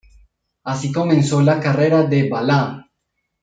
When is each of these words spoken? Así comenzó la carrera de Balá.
Así 0.63 0.91
comenzó 0.91 1.43
la 1.43 1.59
carrera 1.59 2.01
de 2.01 2.27
Balá. 2.27 2.89